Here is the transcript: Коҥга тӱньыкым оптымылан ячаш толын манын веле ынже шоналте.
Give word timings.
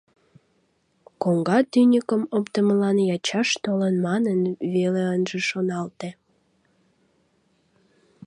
Коҥга 1.21 1.59
тӱньыкым 1.71 2.23
оптымылан 2.37 2.97
ячаш 3.15 3.49
толын 3.63 3.95
манын 4.07 4.39
веле 4.73 5.03
ынже 5.15 5.39
шоналте. 5.49 6.09